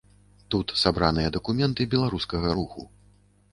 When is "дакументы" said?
1.37-1.89